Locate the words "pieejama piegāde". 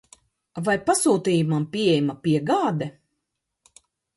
1.75-2.89